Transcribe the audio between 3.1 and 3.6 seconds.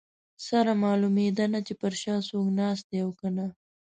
که نه.